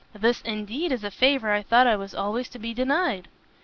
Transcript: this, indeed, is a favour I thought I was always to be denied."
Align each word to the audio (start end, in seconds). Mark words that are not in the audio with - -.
this, 0.15 0.41
indeed, 0.41 0.91
is 0.91 1.03
a 1.03 1.11
favour 1.11 1.51
I 1.51 1.61
thought 1.61 1.85
I 1.85 1.95
was 1.95 2.15
always 2.15 2.49
to 2.49 2.57
be 2.57 2.73
denied." 2.73 3.27